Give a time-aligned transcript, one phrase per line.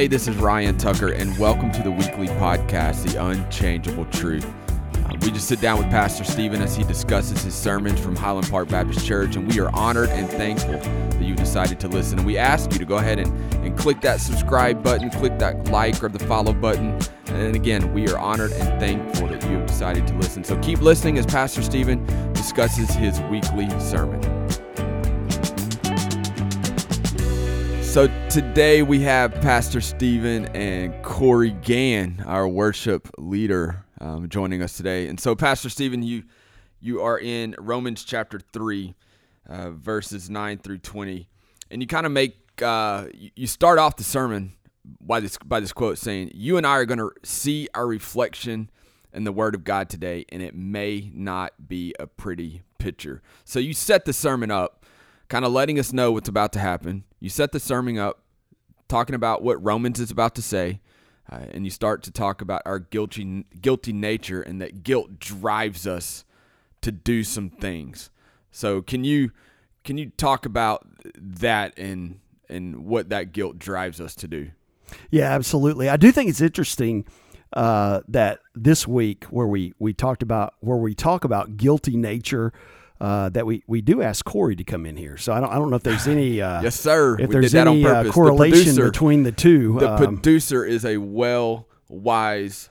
[0.00, 4.46] Hey, this is Ryan Tucker, and welcome to the weekly podcast, The Unchangeable Truth.
[4.94, 8.48] Uh, we just sit down with Pastor Stephen as he discusses his sermons from Highland
[8.48, 12.16] Park Baptist Church, and we are honored and thankful that you decided to listen.
[12.16, 15.68] And we ask you to go ahead and, and click that subscribe button, click that
[15.68, 16.98] like or the follow button.
[17.26, 20.44] And again, we are honored and thankful that you have decided to listen.
[20.44, 24.39] So keep listening as Pastor Stephen discusses his weekly sermon.
[28.30, 35.08] Today we have Pastor Stephen and Corey Gann, our worship leader, um, joining us today.
[35.08, 36.22] And so, Pastor Stephen, you
[36.80, 38.94] you are in Romans chapter three,
[39.48, 41.28] uh, verses nine through twenty,
[41.72, 44.52] and you kind of make uh, you start off the sermon
[45.00, 48.70] by this by this quote saying, "You and I are going to see our reflection
[49.12, 53.58] in the Word of God today, and it may not be a pretty picture." So
[53.58, 54.79] you set the sermon up
[55.30, 57.04] kind of letting us know what's about to happen.
[57.20, 58.20] You set the sermon up
[58.88, 60.80] talking about what Romans is about to say,
[61.30, 65.86] uh, and you start to talk about our guilty guilty nature and that guilt drives
[65.86, 66.24] us
[66.82, 68.10] to do some things.
[68.50, 69.30] So can you
[69.84, 74.50] can you talk about that and and what that guilt drives us to do?
[75.10, 75.88] Yeah, absolutely.
[75.88, 77.06] I do think it's interesting
[77.52, 82.52] uh, that this week where we we talked about where we talk about guilty nature
[83.00, 85.16] uh, that we, we do ask Corey to come in here.
[85.16, 87.54] So I don't I don't know if there's any uh, yes sir if we there's
[87.54, 89.78] any uh, correlation the producer, between the two.
[89.78, 92.68] The um, producer is a well wise,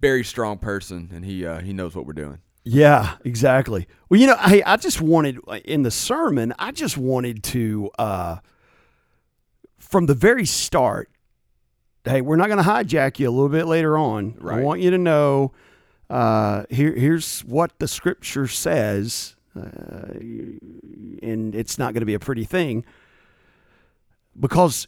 [0.00, 2.38] very strong person, and he uh, he knows what we're doing.
[2.64, 3.86] Yeah, exactly.
[4.08, 8.36] Well, you know, I I just wanted in the sermon, I just wanted to uh,
[9.78, 11.10] from the very start.
[12.04, 14.34] Hey, we're not going to hijack you a little bit later on.
[14.38, 14.58] Right.
[14.58, 15.52] I want you to know
[16.08, 22.20] uh, here here's what the scripture says uh, and it's not going to be a
[22.20, 22.84] pretty thing
[24.38, 24.86] because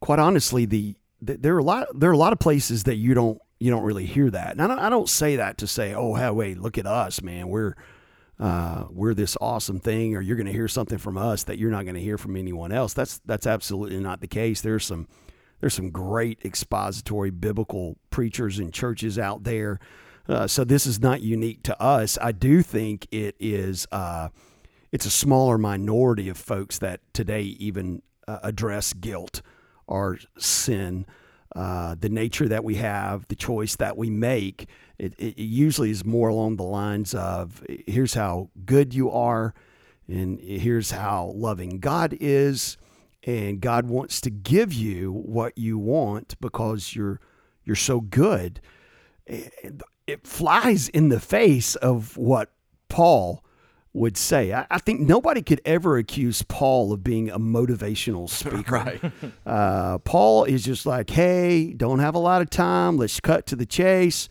[0.00, 2.96] quite honestly the, the, there are a lot there are a lot of places that
[2.96, 4.52] you don't you don't really hear that.
[4.52, 7.22] And I don't, I don't say that to say oh hey wait look at us
[7.22, 7.48] man.
[7.48, 7.74] We're
[8.38, 11.70] uh, we're this awesome thing or you're going to hear something from us that you're
[11.70, 12.92] not going to hear from anyone else.
[12.92, 14.60] That's that's absolutely not the case.
[14.60, 15.08] There's some
[15.60, 19.78] there's some great expository biblical preachers and churches out there
[20.28, 22.18] uh, so this is not unique to us.
[22.20, 23.86] I do think it is.
[23.92, 24.28] Uh,
[24.92, 29.42] it's a smaller minority of folks that today even uh, address guilt
[29.86, 31.06] or sin.
[31.54, 36.04] Uh, the nature that we have, the choice that we make, it, it usually is
[36.04, 39.54] more along the lines of here's how good you are,
[40.08, 42.76] and here's how loving God is,
[43.22, 47.20] and God wants to give you what you want because you're
[47.64, 48.60] you're so good
[50.06, 52.50] it flies in the face of what
[52.88, 53.44] Paul
[53.92, 54.52] would say.
[54.52, 58.74] I, I, think nobody could ever accuse Paul of being a motivational speaker.
[58.74, 59.12] right.
[59.44, 62.98] Uh, Paul is just like, hey, don't have a lot of time.
[62.98, 64.28] Let's cut to the chase.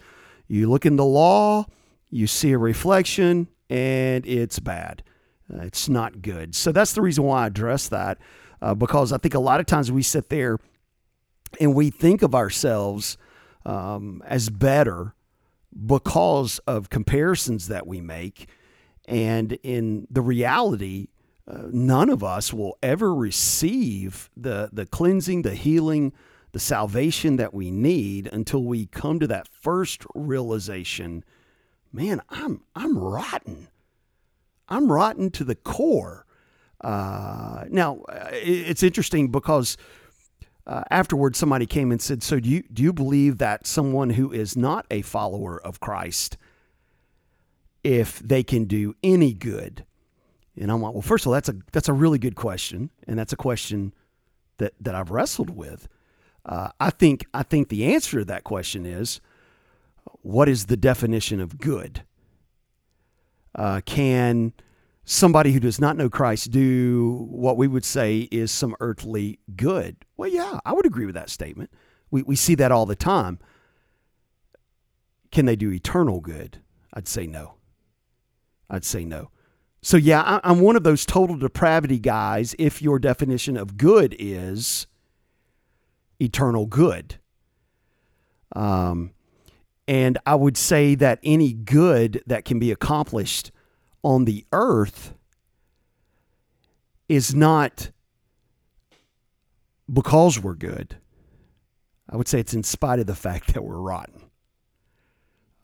[0.47, 1.65] You look in the law,
[2.11, 5.01] you see a reflection, and it's bad.
[5.51, 6.53] Uh, it's not good.
[6.53, 8.19] So that's the reason why I address that,
[8.61, 10.59] uh, because I think a lot of times we sit there
[11.59, 13.17] and we think of ourselves
[13.65, 15.14] um, as better
[15.85, 18.47] because of comparisons that we make.
[19.07, 21.07] And in the reality,
[21.47, 26.13] uh, none of us will ever receive the, the cleansing, the healing,
[26.53, 31.23] the salvation that we need until we come to that first realization
[31.95, 33.69] man, I'm, I'm rotten.
[34.67, 36.25] I'm rotten to the core.
[36.81, 39.77] Uh, now, it's interesting because
[40.67, 44.31] uh, afterwards somebody came and said, "So do you do you believe that someone who
[44.31, 46.37] is not a follower of Christ,
[47.83, 49.85] if they can do any good?"
[50.57, 53.17] And I'm like, "Well, first of all, that's a that's a really good question, and
[53.19, 53.93] that's a question
[54.57, 55.87] that that I've wrestled with.
[56.45, 59.22] Uh, I think I think the answer to that question is,
[60.22, 62.03] what is the definition of good?
[63.53, 64.53] Uh, can
[65.05, 69.97] somebody who does not know Christ do what we would say is some earthly good?
[70.17, 71.72] Well, yeah, I would agree with that statement.
[72.11, 73.40] We, we see that all the time.
[75.31, 76.61] Can they do eternal good?
[76.93, 77.55] I'd say no.
[78.69, 79.29] I'd say no.
[79.81, 84.16] So, yeah, I, am one of those total depravity guys if your definition of good
[84.17, 84.87] is
[86.19, 87.19] eternal good.
[88.55, 89.11] Um,
[89.87, 93.52] and I would say that any good that can be accomplished
[94.05, 95.16] on the earth
[97.09, 97.90] is not
[99.91, 100.97] because we're good.
[102.07, 104.22] I would say it's in spite of the fact that we're rotten.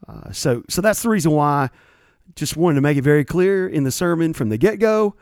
[0.07, 1.69] Uh, so, so that's the reason why.
[2.35, 5.15] Just wanted to make it very clear in the sermon from the get go.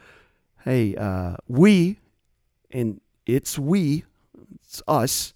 [0.64, 2.00] Hey, uh, we,
[2.72, 4.06] and it's we.
[4.64, 5.34] it's us.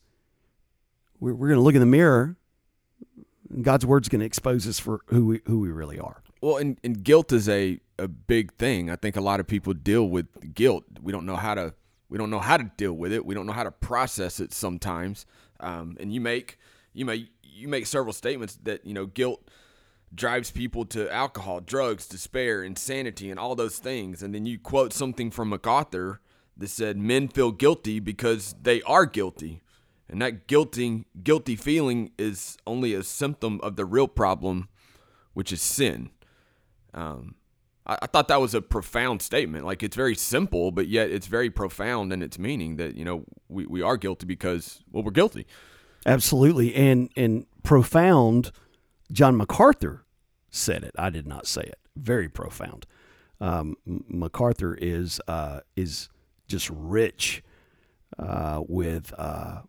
[1.19, 2.37] We're, we're going to look in the mirror.
[3.61, 6.22] God's word's going to expose us for who we, who we really are.
[6.43, 8.89] Well, and, and guilt is a, a big thing.
[8.89, 10.83] I think a lot of people deal with guilt.
[11.01, 11.73] We don't know how to
[12.09, 13.25] we don't know how to deal with it.
[13.25, 15.25] We don't know how to process it sometimes.
[15.61, 16.59] Um, and you make
[16.91, 19.49] you may you make several statements that you know guilt
[20.13, 24.21] drives people to alcohol, drugs, despair, insanity, and all those things.
[24.21, 26.19] And then you quote something from MacArthur
[26.57, 29.61] that said, "Men feel guilty because they are guilty."
[30.09, 34.67] And that guilty guilty feeling is only a symptom of the real problem,
[35.33, 36.09] which is sin.
[36.93, 37.35] Um,
[37.85, 39.65] I, I thought that was a profound statement.
[39.65, 43.25] Like it's very simple, but yet it's very profound in its meaning that, you know,
[43.49, 45.45] we, we are guilty because, well, we're guilty.
[46.05, 46.75] Absolutely.
[46.75, 48.51] And and profound,
[49.11, 50.05] John MacArthur
[50.49, 50.91] said it.
[50.97, 51.79] I did not say it.
[51.95, 52.85] Very profound.
[53.39, 56.09] Um, MacArthur is uh, is
[56.47, 57.43] just rich
[58.19, 59.61] uh, with uh,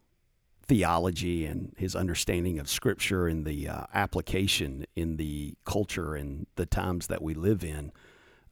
[0.67, 6.67] theology and his understanding of Scripture and the uh, application in the culture and the
[6.67, 7.93] times that we live in.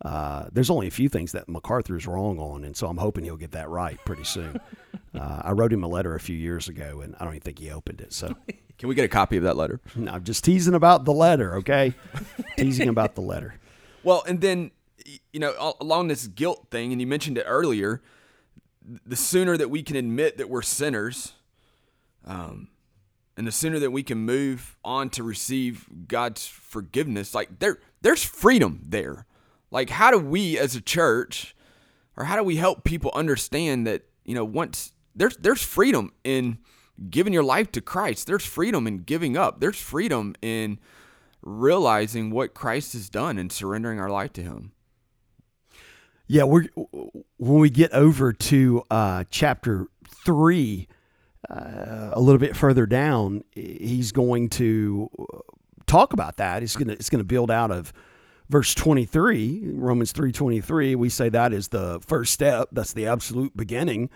[0.05, 3.25] Uh, there's only a few things that MacArthur is wrong on, and so I'm hoping
[3.25, 4.61] he'll get that right pretty soon.
[5.15, 7.59] Uh, I wrote him a letter a few years ago, and I don't even think
[7.59, 8.15] he opened it.
[8.15, 8.35] So,
[8.79, 9.79] can we get a copy of that letter?
[9.95, 11.93] No, I'm just teasing about the letter, okay?
[12.57, 13.55] teasing about the letter.
[14.05, 14.71] Well, and then
[15.33, 18.01] you know, along this guilt thing, and you mentioned it earlier,
[19.07, 21.35] the sooner that we can admit that we're sinners,
[22.25, 22.69] um,
[23.37, 28.23] and the sooner that we can move on to receive God's forgiveness, like there, there's
[28.23, 29.27] freedom there.
[29.71, 31.57] Like, how do we as a church,
[32.17, 36.59] or how do we help people understand that you know once there's there's freedom in
[37.11, 38.27] giving your life to Christ.
[38.27, 39.61] There's freedom in giving up.
[39.61, 40.79] There's freedom in
[41.43, 44.73] realizing what Christ has done and surrendering our life to Him.
[46.27, 49.89] Yeah, we're when we get over to uh, chapter
[50.25, 50.89] three,
[51.51, 55.11] uh, a little bit further down, he's going to
[55.87, 56.63] talk about that.
[56.63, 57.93] It's gonna it's gonna build out of
[58.49, 62.69] verse 23 romans 3.23 we say that is the first step.
[62.73, 64.11] That's the absolute beginning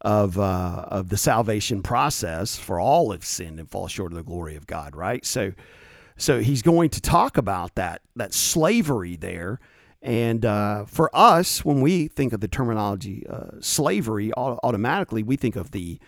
[0.00, 4.24] of uh, of the salvation process for all have sinned and fall short of the
[4.24, 5.24] glory of god right?
[5.24, 5.52] So
[6.16, 9.58] so he's going to talk about that that slavery there.
[10.02, 15.56] And uh, for us when we think of the terminology uh, slavery automatically we think
[15.56, 15.98] of the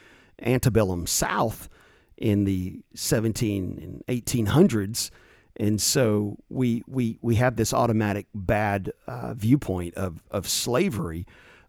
[0.42, 1.68] antebellum south
[2.16, 5.10] in the 17 and 1800s
[5.56, 11.26] and so we we we have this automatic bad uh, viewpoint of of slavery.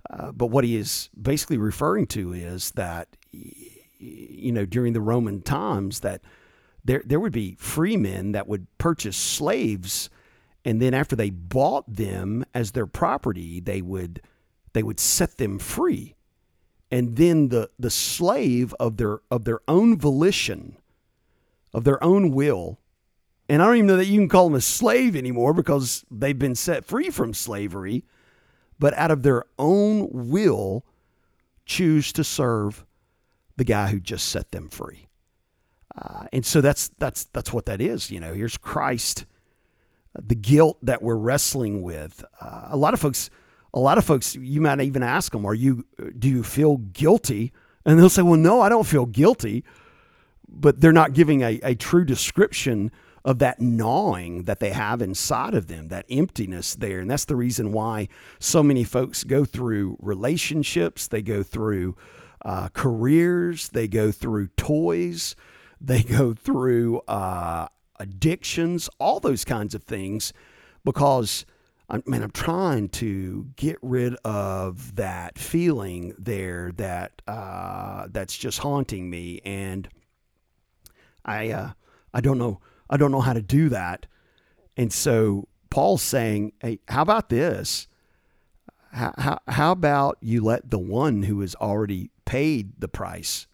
[0.09, 5.41] Uh, but what he is basically referring to is that you know during the Roman
[5.41, 6.21] times that
[6.83, 10.09] there there would be free men that would purchase slaves,
[10.63, 14.21] and then after they bought them as their property, they would
[14.71, 16.15] they would set them free,
[16.93, 20.77] and then the the slave of their of their own volition,
[21.73, 22.79] of their own will
[23.49, 26.37] and I don't even know that you can call them a slave anymore because they've
[26.37, 28.05] been set free from slavery,
[28.79, 30.85] but out of their own will
[31.65, 32.85] choose to serve
[33.57, 35.07] the guy who just set them free.
[35.95, 38.09] Uh, and so that's that's that's what that is.
[38.09, 39.25] You know, here's Christ,
[40.19, 42.25] the guilt that we're wrestling with.
[42.41, 43.29] Uh, a lot of folks,
[43.73, 45.85] a lot of folks, you might even ask them, "Are you?
[46.17, 47.51] Do you feel guilty?"
[47.85, 49.63] And they'll say, "Well, no, I don't feel guilty,"
[50.47, 52.91] but they're not giving a, a true description
[53.25, 56.99] of that gnawing that they have inside of them, that emptiness there.
[56.99, 61.95] And that's the reason why so many folks go through relationships, they go through
[62.43, 65.35] uh, careers, they go through toys,
[65.79, 67.67] they go through uh,
[67.99, 70.33] addictions, all those kinds of things,
[70.83, 71.45] because.
[71.89, 78.59] I mean, I'm trying to get rid of that feeling there that uh, that's just
[78.59, 79.87] haunting me, and
[81.25, 81.71] I uh,
[82.13, 84.05] I don't know I don't know how to do that.
[84.77, 87.87] And so Paul's saying, hey, how about this?
[88.91, 93.47] How, how, how about you let the one who has already paid the price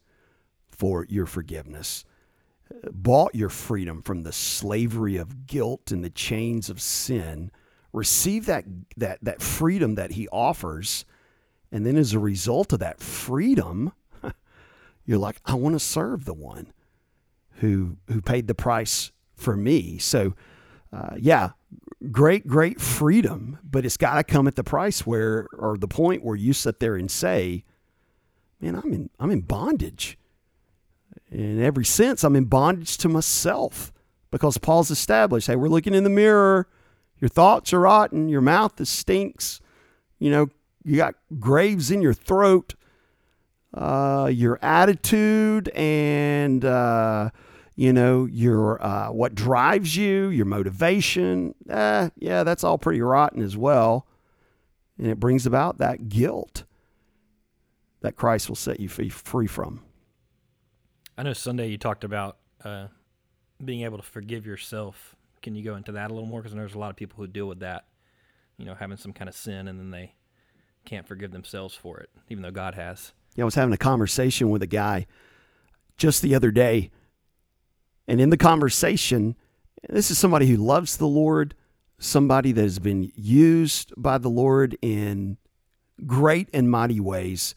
[0.70, 2.04] for your forgiveness,
[2.92, 7.52] bought your freedom from the slavery of guilt and the chains of sin,
[7.93, 8.65] receive that,
[8.98, 11.05] that, that freedom that he offers.
[11.72, 13.93] And then as a result of that freedom,
[15.05, 16.74] you're like, I want to serve the one
[17.55, 19.98] who, who paid the price for me.
[19.98, 20.36] So,
[20.91, 21.51] uh, yeah,
[22.12, 26.24] great, great freedom, but it's got to come at the price where, or the point
[26.24, 27.63] where you sit there and say,
[28.60, 30.17] "Man, I'm in, I'm in bondage."
[31.31, 33.91] In every sense, I'm in bondage to myself
[34.31, 36.67] because Paul's established, "Hey, we're looking in the mirror.
[37.20, 38.30] Your thoughts are rotten.
[38.30, 39.62] Your mouth is stinks.
[40.20, 40.50] You know,
[40.84, 42.76] you got graves in your throat."
[43.74, 47.30] uh, your attitude and uh,
[47.76, 51.54] you know your uh, what drives you, your motivation.
[51.70, 54.08] Eh, yeah, that's all pretty rotten as well,
[54.98, 56.64] and it brings about that guilt
[58.02, 59.82] that Christ will set you free from.
[61.18, 62.88] I know Sunday you talked about uh,
[63.64, 65.16] being able to forgive yourself.
[65.41, 66.41] Can you go into that a little more?
[66.41, 67.86] Because there's a lot of people who deal with that,
[68.58, 70.15] you know, having some kind of sin and then they
[70.86, 73.13] can't forgive themselves for it, even though God has.
[73.36, 75.05] Yeah, I was having a conversation with a guy
[75.98, 76.89] just the other day.
[78.08, 79.36] And in the conversation,
[79.88, 81.53] this is somebody who loves the Lord,
[82.00, 85.38] somebody that has been used by the Lord in
[86.05, 87.53] great and mighty ways.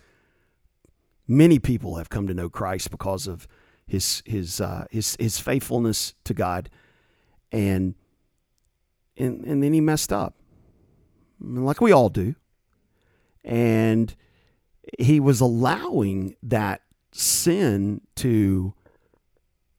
[1.27, 3.49] Many people have come to know Christ because of
[3.87, 6.69] his his uh, his his faithfulness to God,
[7.53, 7.95] and
[9.17, 10.35] and and then he messed up,
[11.41, 12.35] like we all do,
[13.45, 14.15] and
[14.99, 16.81] he was allowing that
[17.13, 18.75] sin to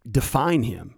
[0.09, 0.95] define him.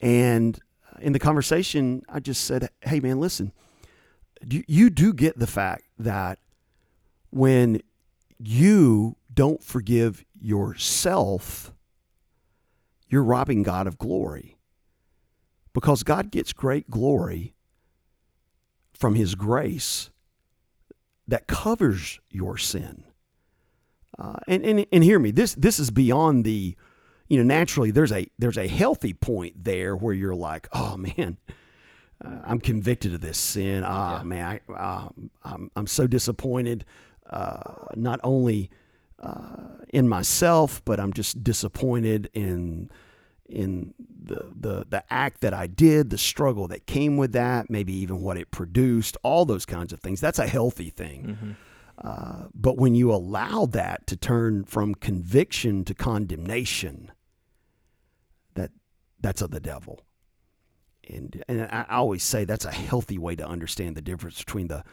[0.00, 0.58] And
[1.00, 3.52] in the conversation, I just said, "Hey, man, listen,
[4.48, 6.38] you, you do get the fact that
[7.30, 7.82] when
[8.38, 11.72] you don't forgive yourself,
[13.08, 14.56] you're robbing God of glory.
[15.72, 17.54] Because God gets great glory
[18.92, 20.10] from His grace
[21.26, 23.04] that covers your sin.
[24.18, 26.76] Uh, and, and and hear me, this this is beyond the,
[27.28, 31.38] you know, naturally there's a there's a healthy point there where you're like, oh man,
[32.22, 33.82] uh, I'm convicted of this sin.
[33.86, 34.22] Ah yeah.
[34.24, 35.08] man, I, uh,
[35.44, 36.84] I'm I'm so disappointed.
[37.30, 38.70] Uh, not only
[39.20, 42.90] uh, in myself, but I'm just disappointed in
[43.50, 47.92] in the, the the act that I did, the struggle that came with that, maybe
[47.94, 50.20] even what it produced, all those kinds of things.
[50.20, 51.24] That's a healthy thing.
[51.26, 51.50] Mm-hmm.
[52.02, 57.10] Uh, but when you allow that to turn from conviction to condemnation,
[58.54, 58.70] that
[59.20, 60.00] that's of the devil.
[61.08, 64.84] And and I always say that's a healthy way to understand the difference between the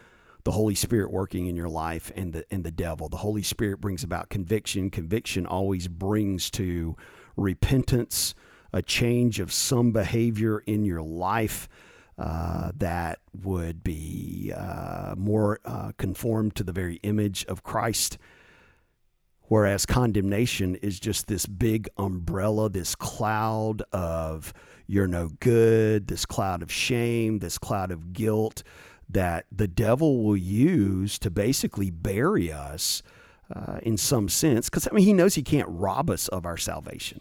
[0.44, 3.08] the Holy Spirit working in your life and the and the devil.
[3.08, 4.90] The Holy Spirit brings about conviction.
[4.90, 6.96] Conviction always brings to
[7.36, 8.34] repentance,
[8.72, 11.68] a change of some behavior in your life
[12.18, 18.18] uh, that would be uh, more uh, conformed to the very image of Christ.
[19.42, 24.52] Whereas condemnation is just this big umbrella, this cloud of
[24.86, 28.62] you're no good, this cloud of shame, this cloud of guilt
[29.08, 33.02] that the devil will use to basically bury us
[33.54, 34.68] uh, in some sense.
[34.68, 37.20] Because, I mean, he knows he can't rob us of our salvation.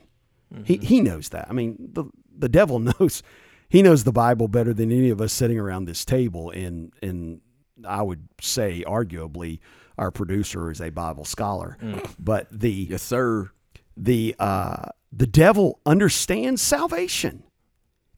[0.54, 0.64] Mm-hmm.
[0.64, 1.48] He he knows that.
[1.50, 3.24] I mean, the the devil knows
[3.70, 6.52] he knows the Bible better than any of us sitting around this table.
[6.52, 7.42] And and
[7.86, 9.60] I would say, arguably,
[9.98, 11.78] our producer is a Bible scholar.
[11.82, 12.10] Mm.
[12.20, 13.52] But the yes, sir.
[14.00, 17.44] The uh, the devil understands salvation,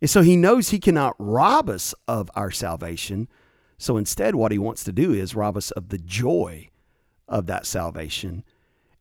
[0.02, 3.30] and so he knows he cannot rob us of our salvation.
[3.78, 6.68] So instead, what he wants to do is rob us of the joy
[7.30, 8.44] of that salvation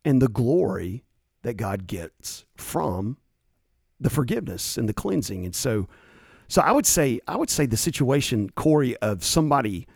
[0.05, 1.03] and the glory
[1.41, 3.17] that God gets from
[3.99, 5.45] the forgiveness and the cleansing.
[5.45, 5.87] And so,
[6.47, 9.87] so I would say, I would say the situation, Corey, of somebody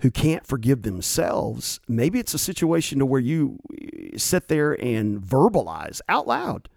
[0.00, 3.58] who can't forgive themselves, maybe it's a situation to where you
[4.16, 6.68] sit there and verbalize out loud.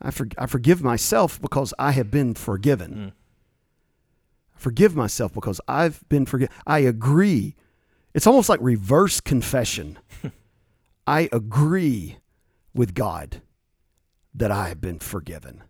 [0.00, 2.94] I, for, I forgive myself because I have been forgiven.
[2.94, 3.12] Mm.
[4.54, 6.54] forgive myself because I've been forgiven.
[6.66, 7.56] I agree.
[8.14, 9.98] It's almost like reverse confession.
[11.06, 12.18] I agree
[12.74, 13.40] with God
[14.34, 15.62] that I have been forgiven.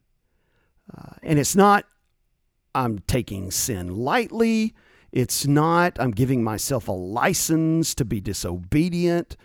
[0.97, 1.85] Uh, and it's not,
[2.75, 4.75] I'm taking sin lightly.
[5.13, 9.37] It's not, I'm giving myself a license to be disobedient.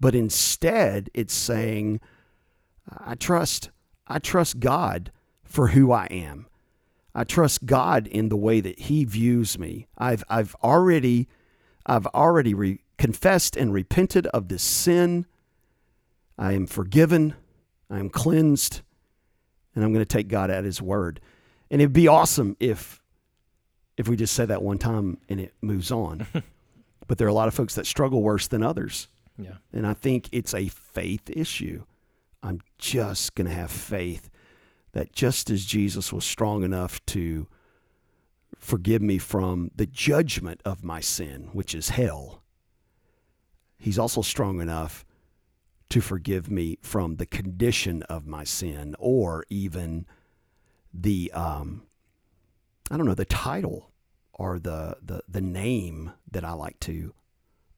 [0.00, 2.00] But instead, it's saying,
[2.96, 3.70] I trust,
[4.06, 5.10] I trust God
[5.42, 6.46] for who I am.
[7.14, 9.88] I trust God in the way that He views me.
[9.96, 11.28] I've, I've already,
[11.84, 15.26] I've already re- confessed and repented of this sin.
[16.38, 17.34] I am forgiven,
[17.90, 18.82] I am cleansed,
[19.74, 21.20] and I'm going to take God at His word.
[21.70, 23.00] And it'd be awesome if
[23.96, 26.26] if we just say that one time and it moves on.
[27.08, 29.08] but there are a lot of folks that struggle worse than others.
[29.36, 29.56] Yeah.
[29.72, 31.84] And I think it's a faith issue.
[32.42, 34.30] I'm just going to have faith
[34.92, 37.48] that just as Jesus was strong enough to
[38.56, 42.42] forgive me from the judgment of my sin, which is hell,
[43.78, 45.04] he's also strong enough
[45.90, 50.06] to forgive me from the condition of my sin or even
[50.92, 51.82] the um,
[52.90, 53.90] I don't know the title
[54.32, 57.14] or the the the name that I like to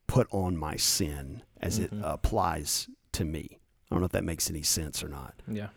[0.07, 3.59] put on my sin as it applies to me.
[3.91, 5.69] I don't know if that makes any sense or not, Yeah.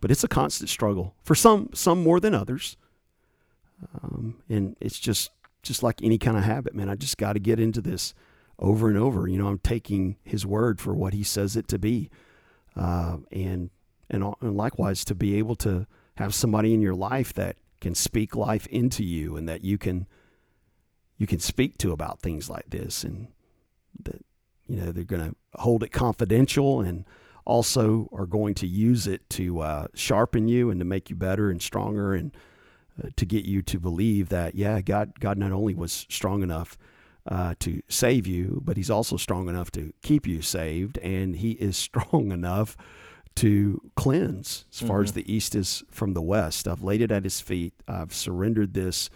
[0.00, 2.76] but it's a constant struggle for some, some more than others.
[4.02, 5.30] Um, and it's just,
[5.62, 6.88] just like any kind of habit, man.
[6.90, 8.14] I just got to get into this
[8.58, 9.28] over and over.
[9.28, 12.10] You know, I'm taking His word for what He says it to be,
[12.76, 13.70] uh, and
[14.10, 15.86] and and likewise to be able to
[16.16, 20.06] have somebody in your life that can speak life into you and that you can
[21.16, 23.28] you can speak to about things like this and
[24.02, 24.24] that
[24.66, 27.04] you know they're going to hold it confidential and
[27.44, 31.50] also are going to use it to uh, sharpen you and to make you better
[31.50, 32.36] and stronger and
[33.02, 36.76] uh, to get you to believe that yeah God God not only was strong enough
[37.28, 41.52] uh, to save you but he's also strong enough to keep you saved and he
[41.52, 42.76] is strong enough
[43.36, 46.66] to cleanse as far as the east is from the west.
[46.66, 47.72] I've laid it at his feet.
[47.86, 49.10] I've surrendered this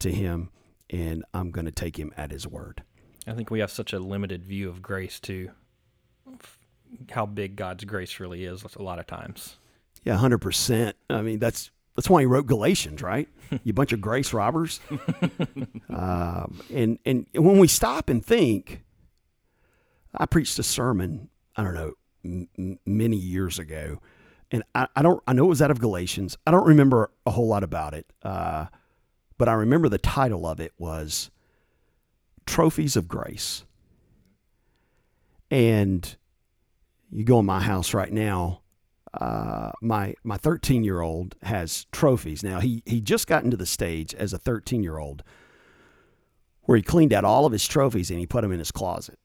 [0.00, 0.50] to him,
[0.90, 2.82] and I'm going to take him at his word.
[3.26, 5.48] I think we have such a limited view of grace too.
[6.30, 6.58] f-
[7.12, 9.56] How big God's grace really is a lot of times.
[10.04, 10.96] Yeah, hundred percent.
[11.08, 13.28] I mean, that's that's why he wrote Galatians, right?
[13.62, 14.80] you bunch of grace robbers.
[15.90, 18.82] um, and and when we stop and think,
[20.16, 21.28] I preached a sermon.
[21.56, 21.92] I don't know
[22.24, 24.00] m- m- many years ago,
[24.50, 25.22] and I, I don't.
[25.26, 26.36] I know it was out of Galatians.
[26.46, 28.66] I don't remember a whole lot about it, uh,
[29.38, 31.30] but I remember the title of it was
[32.44, 33.64] "Trophies of Grace."
[35.50, 36.16] And
[37.12, 38.62] you go in my house right now
[39.20, 42.42] uh, my my 13 year old has trophies.
[42.42, 45.22] Now he he just got into the stage as a 13 year old
[46.62, 49.18] where he cleaned out all of his trophies and he put them in his closet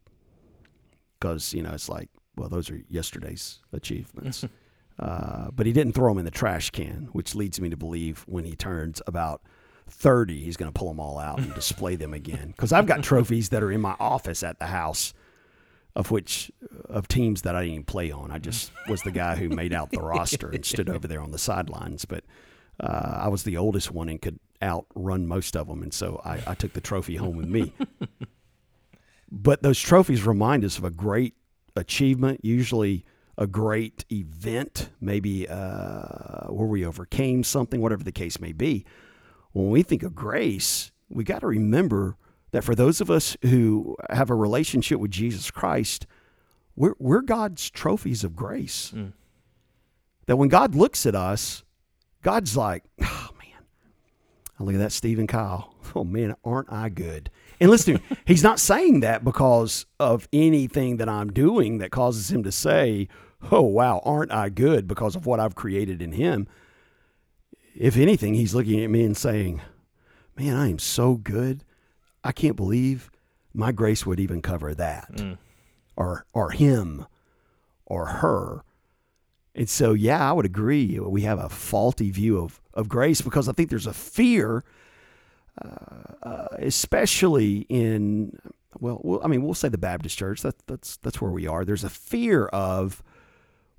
[1.20, 4.46] because you know it's like well those are yesterday's achievements.
[5.00, 8.26] uh, but he didn't throw them in the trash can, which leads me to believe
[8.28, 9.42] when he turns about
[9.90, 12.50] 30, he's going to pull them all out and display them again.
[12.50, 15.14] Because I've got trophies that are in my office at the house
[15.96, 16.52] of which
[16.86, 18.32] of teams that I didn't even play on.
[18.32, 21.32] I just was the guy who made out the roster and stood over there on
[21.32, 22.06] the sidelines.
[22.06, 22.24] But
[22.80, 26.42] uh, I was the oldest one and could outrun most of them, and so I,
[26.48, 27.74] I took the trophy home with me.
[29.32, 31.36] but those trophies remind us of a great
[31.76, 33.06] achievement, usually
[33.38, 38.86] a great event, maybe uh, where we overcame something, whatever the case may be.
[39.54, 42.18] When we think of grace, we got to remember
[42.52, 46.08] that for those of us who have a relationship with Jesus Christ,
[46.76, 48.92] we're, we're God's trophies of grace.
[48.96, 49.14] Mm.
[50.26, 51.64] That when God looks at us,
[52.22, 53.64] God's like, oh man,
[54.60, 55.76] I look at that Stephen Kyle.
[55.96, 57.32] Oh man, aren't I good?
[57.60, 62.44] And listen, he's not saying that because of anything that I'm doing that causes him
[62.44, 63.08] to say,
[63.52, 66.48] oh wow, aren't I good because of what I've created in him.
[67.76, 69.62] If anything, he's looking at me and saying,
[70.38, 71.64] man, I am so good.
[72.24, 73.10] I can't believe
[73.54, 75.10] my grace would even cover that,
[75.96, 77.06] or or him,
[77.86, 78.64] or her.
[79.56, 81.00] And so, yeah, I would agree.
[81.00, 84.64] We have a faulty view of of grace because I think there's a fear,
[85.62, 85.68] uh,
[86.24, 88.38] uh, especially in
[88.80, 90.42] well, well, I mean, we'll say the Baptist church.
[90.42, 91.66] That that's that's where we are.
[91.66, 93.04] There's a fear of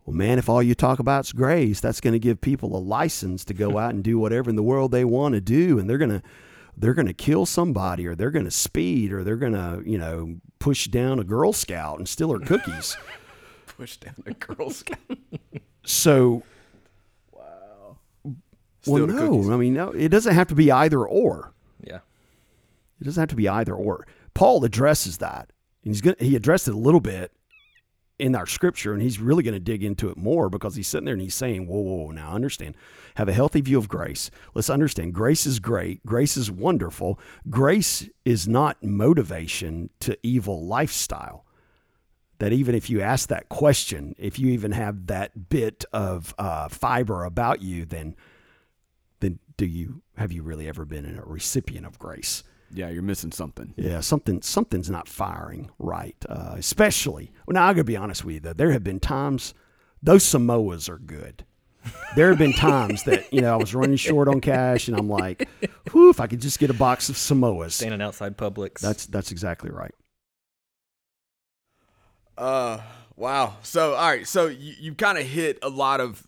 [0.05, 2.79] well, man, if all you talk about is grace, that's going to give people a
[2.79, 5.89] license to go out and do whatever in the world they want to do, and
[5.89, 6.23] they're going to
[6.81, 9.99] they're going to kill somebody, or they're going to speed, or they're going to you
[9.99, 12.97] know push down a Girl Scout and steal her cookies.
[13.67, 14.99] Push down a Girl Scout.
[15.85, 16.43] so,
[18.83, 19.51] Steal well, no, cookies.
[19.51, 21.55] I mean, no, it doesn't have to be either or.
[21.83, 22.01] Yeah.
[23.01, 24.07] It doesn't have to be either or.
[24.35, 25.51] Paul addresses that,
[25.85, 27.33] and he's gonna he addressed it a little bit
[28.21, 31.07] in our scripture, and he's really going to dig into it more because he's sitting
[31.07, 32.11] there and he's saying, "Whoa, whoa, whoa!
[32.11, 32.77] Now understand,
[33.17, 34.31] have a healthy view of grace.
[34.55, 36.05] Let's understand, grace is great.
[36.05, 37.19] Grace is wonderful.
[37.49, 41.45] Grace is not motivation to evil lifestyle."
[42.39, 46.69] That even if you ask that question, if you even have that bit of uh,
[46.69, 48.17] fiber about you, then
[49.21, 52.43] then do you have you really ever been a recipient of grace?
[52.73, 53.75] Yeah, you're missing something.
[53.77, 56.17] Yeah, something something's not firing right.
[56.29, 58.41] Uh, especially well, now, I'm gonna be honest with you.
[58.41, 59.55] Though there have been times
[60.03, 61.45] those Samoas are good.
[62.15, 65.09] There have been times that you know I was running short on cash, and I'm
[65.09, 65.49] like,
[65.93, 68.81] "Whew, if I could just get a box of Samoas." Standing outside Publix.
[68.81, 69.95] That's that's exactly right.
[72.37, 72.81] Uh,
[73.17, 73.57] wow.
[73.63, 74.27] So, all right.
[74.27, 76.25] So you, you kind of hit a lot of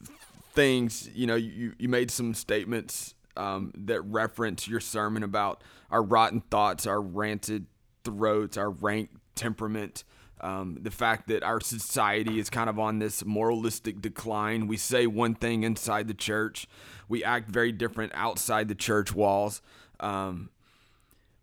[0.55, 1.09] things.
[1.15, 6.41] You know, you, you made some statements um, that reference your sermon about our rotten
[6.41, 7.67] thoughts, our ranted
[8.03, 10.03] throats, our rank temperament.
[10.41, 14.67] Um, the fact that our society is kind of on this moralistic decline.
[14.67, 16.67] We say one thing inside the church,
[17.09, 19.63] we act very different outside the church walls.
[20.01, 20.51] Um,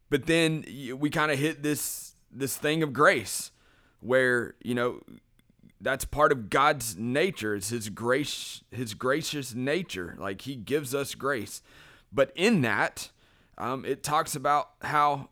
[0.10, 0.66] but then
[0.98, 3.52] we kind of hit this this thing of grace
[4.02, 5.02] where, you know,
[5.82, 7.56] that's part of God's nature.
[7.56, 10.18] It's his grace his gracious nature.
[10.20, 11.62] Like he gives us grace.
[12.12, 13.12] But in that,
[13.60, 15.30] um, it talks about how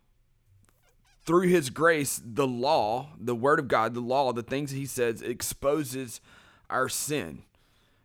[1.26, 5.22] through his grace, the law, the word of God, the law, the things he says
[5.22, 6.22] exposes
[6.70, 7.44] our sin.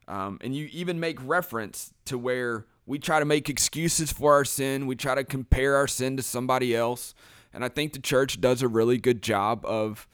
[0.08, 4.44] Um, and you even make reference to where we try to make excuses for our
[4.44, 4.86] sin.
[4.86, 7.14] We try to compare our sin to somebody else.
[7.54, 10.08] And I think the church does a really good job of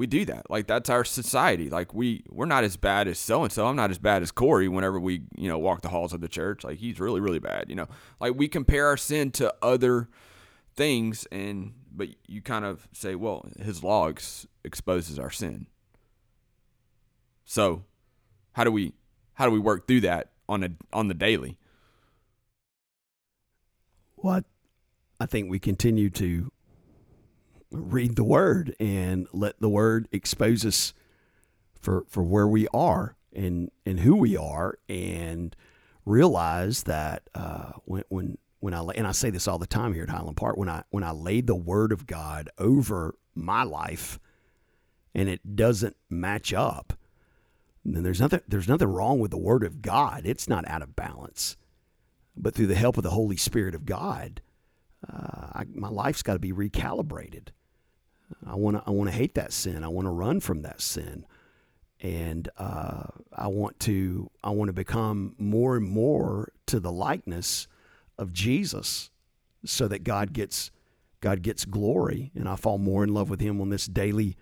[0.00, 0.50] we do that.
[0.50, 1.68] Like that's our society.
[1.68, 3.66] Like we we're not as bad as so and so.
[3.66, 6.28] I'm not as bad as Corey whenever we, you know, walk the halls of the
[6.28, 6.64] church.
[6.64, 7.86] Like he's really, really bad, you know.
[8.18, 10.08] Like we compare our sin to other
[10.74, 15.66] things and but you kind of say, well, his law ex- exposes our sin.
[17.44, 17.84] So,
[18.52, 18.94] how do we
[19.34, 21.58] how do we work through that on a on the daily?
[24.16, 24.46] What
[25.20, 26.50] I think we continue to
[27.70, 30.92] read the word and let the word expose us
[31.80, 35.54] for for where we are and and who we are and
[36.04, 40.02] realize that uh, when when when I and I say this all the time here
[40.02, 44.18] at Highland Park when I when I laid the word of God over my life
[45.14, 46.94] and it doesn't match up
[47.84, 50.22] then there's nothing there's nothing wrong with the word of God.
[50.24, 51.56] It's not out of balance.
[52.36, 54.40] But through the help of the Holy Spirit of God
[55.08, 57.48] uh, I, my life's got to be recalibrated
[58.46, 60.80] I want to I want to hate that sin I want to run from that
[60.80, 61.26] sin
[62.02, 63.04] and uh,
[63.36, 67.68] I want to I want to become more and more to the likeness
[68.18, 69.10] of Jesus
[69.64, 70.70] so that God gets
[71.20, 74.36] God gets glory and I fall more in love with him on this daily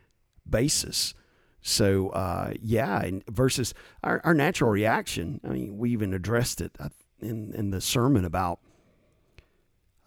[0.49, 1.15] basis.
[1.61, 3.75] So uh, yeah, and versus
[4.05, 5.41] our, our natural reaction.
[5.45, 8.61] I mean, we even addressed it uh, in in the sermon about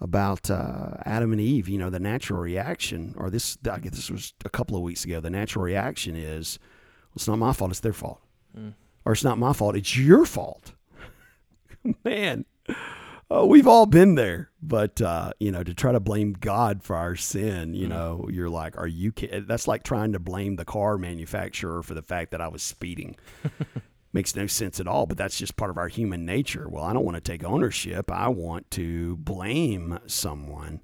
[0.01, 1.69] about uh, Adam and Eve.
[1.69, 5.05] You know, the natural reaction, or this I guess this was a couple of weeks
[5.05, 5.21] ago.
[5.21, 8.21] The natural reaction is, well, it's not my fault; it's their fault,
[8.57, 8.73] mm.
[9.05, 10.73] or it's not my fault; it's your fault.
[12.03, 12.45] Man,
[13.29, 14.49] oh, we've all been there.
[14.61, 18.27] But uh, you know, to try to blame God for our sin, you mm know,
[18.31, 19.11] you're like, are you?
[19.11, 19.45] Kidding?
[19.45, 23.15] That's like trying to blame the car manufacturer for the fact that I was speeding.
[24.13, 25.05] Makes no sense at all.
[25.05, 26.67] But that's just part of our human nature.
[26.67, 28.11] Well, I don't want to take ownership.
[28.11, 30.81] I want to blame someone.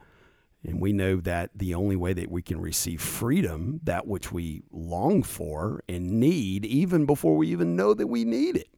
[0.63, 4.63] And we know that the only way that we can receive freedom, that which we
[4.71, 8.69] long for and need, even before we even know that we need it,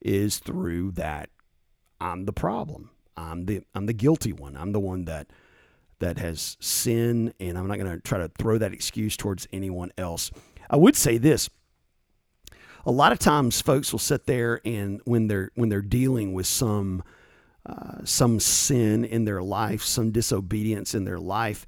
[0.00, 1.30] is through that
[2.00, 2.90] I'm the problem.
[3.16, 4.56] I'm the I'm the guilty one.
[4.56, 5.28] I'm the one that
[5.98, 9.90] that has sin, and I'm not going to try to throw that excuse towards anyone
[9.98, 10.30] else.
[10.70, 11.48] I would say this:
[12.86, 16.46] a lot of times, folks will sit there and when they're when they're dealing with
[16.46, 17.02] some
[17.66, 21.66] uh, some sin in their life, some disobedience in their life,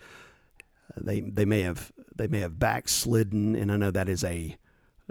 [0.97, 4.57] they they may have they may have backslidden, and I know that is a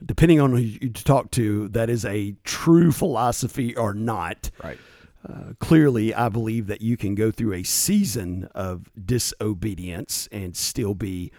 [0.06, 4.50] depending on who you talk to, that is a true philosophy or not.
[4.64, 4.80] Right.
[5.28, 10.94] Uh, clearly, I believe that you can go through a season of disobedience and still
[10.94, 11.32] be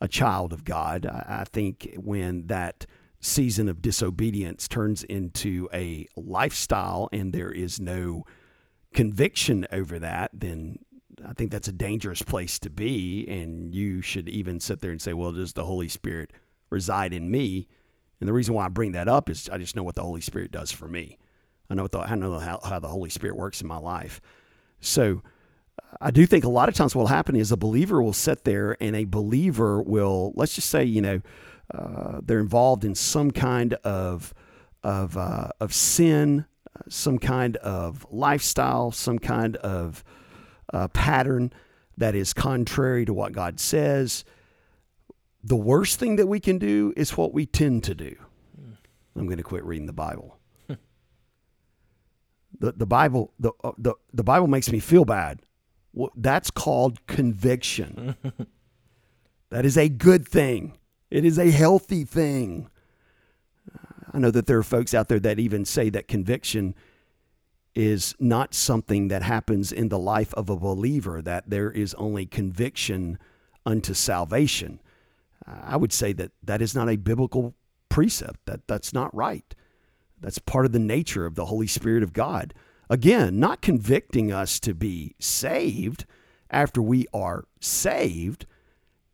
[0.00, 1.06] a child of God.
[1.06, 2.86] I, I think when that
[3.20, 8.24] season of disobedience turns into a lifestyle and there is no
[8.94, 10.78] conviction over that, then
[11.26, 13.26] I think that's a dangerous place to be.
[13.28, 16.32] And you should even sit there and say, well, does the Holy Spirit
[16.70, 17.66] reside in me?
[18.20, 20.20] And the reason why I bring that up is I just know what the Holy
[20.20, 21.18] Spirit does for me.
[21.70, 24.20] I know, the, I know how, how the Holy Spirit works in my life.
[24.80, 25.22] So
[25.82, 28.12] uh, I do think a lot of times what will happen is a believer will
[28.12, 31.20] sit there and a believer will, let's just say, you know,
[31.74, 34.34] uh, they're involved in some kind of,
[34.82, 36.46] of, uh, of sin,
[36.88, 40.04] some kind of lifestyle, some kind of
[40.72, 41.52] uh, pattern
[41.96, 44.24] that is contrary to what God says.
[45.42, 48.16] The worst thing that we can do is what we tend to do.
[49.16, 50.38] I'm going to quit reading the Bible
[52.58, 55.40] the, the Bible the, uh, the the Bible makes me feel bad.
[55.92, 58.14] Well, that's called conviction.
[59.50, 60.77] that is a good thing.
[61.10, 62.68] It is a healthy thing.
[64.12, 66.74] I know that there are folks out there that even say that conviction
[67.74, 72.26] is not something that happens in the life of a believer, that there is only
[72.26, 73.18] conviction
[73.64, 74.80] unto salvation.
[75.46, 77.54] I would say that that is not a biblical
[77.88, 79.54] precept, that that's not right.
[80.20, 82.52] That's part of the nature of the Holy Spirit of God.
[82.90, 86.04] Again, not convicting us to be saved
[86.50, 88.46] after we are saved,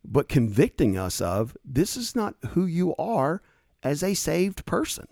[0.05, 3.43] but convicting us of this is not who you are
[3.83, 5.07] as a saved person.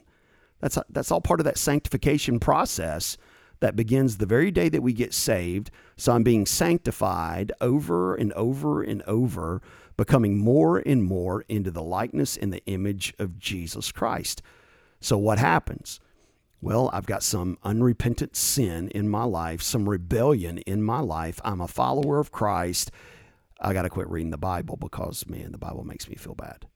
[0.60, 3.16] That's, that's all part of that sanctification process
[3.60, 5.70] that begins the very day that we get saved.
[5.96, 9.62] So I'm being sanctified over and over and over,
[9.96, 14.42] becoming more and more into the likeness and the image of Jesus Christ.
[15.00, 16.00] So what happens?
[16.60, 21.40] Well, I've got some unrepentant sin in my life, some rebellion in my life.
[21.44, 22.92] I'm a follower of Christ.
[23.62, 26.66] I got to quit reading the Bible because, man, the Bible makes me feel bad.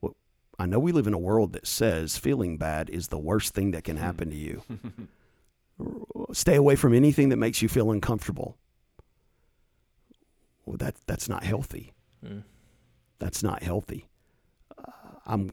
[0.00, 0.16] Well,
[0.58, 3.72] I know we live in a world that says feeling bad is the worst thing
[3.72, 4.62] that can happen to you.
[6.32, 8.56] Stay away from anything that makes you feel uncomfortable.
[10.64, 11.92] Well, that that's not healthy.
[12.24, 12.42] Mm.
[13.18, 14.08] That's not healthy.
[14.76, 14.90] Uh,
[15.26, 15.50] I'm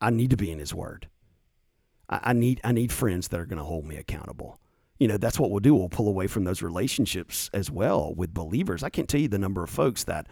[0.00, 1.08] I need to be in His Word.
[2.08, 4.58] I, I need I need friends that are going to hold me accountable.
[4.98, 5.74] You know, that's what we'll do.
[5.74, 8.82] We'll pull away from those relationships as well with believers.
[8.82, 10.28] I can't tell you the number of folks that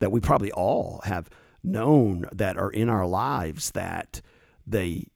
[0.00, 1.28] that we probably all have
[1.62, 4.20] known that are in our lives that
[4.66, 5.06] they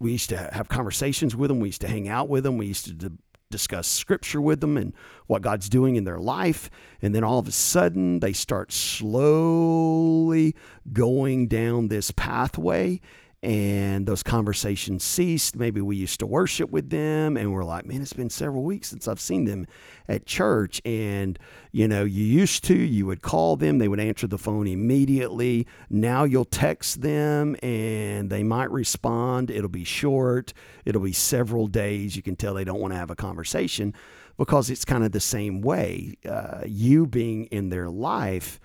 [0.00, 1.60] we used to have conversations with them.
[1.60, 2.58] We used to hang out with them.
[2.58, 3.12] We used to
[3.50, 4.92] discuss scripture with them and
[5.28, 6.70] what God's doing in their life.
[7.00, 10.56] And then all of a sudden, they start slowly
[10.92, 13.00] going down this pathway
[13.42, 15.56] and those conversations ceased.
[15.56, 18.88] Maybe we used to worship with them, and we're like, man, it's been several weeks
[18.88, 19.66] since I've seen them
[20.08, 20.80] at church.
[20.84, 21.36] And,
[21.72, 25.66] you know, you used to, you would call them, they would answer the phone immediately.
[25.90, 29.50] Now you'll text them, and they might respond.
[29.50, 30.52] It'll be short,
[30.84, 32.14] it'll be several days.
[32.14, 33.92] You can tell they don't want to have a conversation
[34.38, 36.14] because it's kind of the same way.
[36.28, 38.60] Uh, you being in their life,